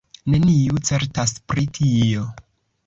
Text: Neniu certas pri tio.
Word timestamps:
Neniu 0.35 0.81
certas 0.91 1.37
pri 1.53 1.69
tio. 1.79 2.29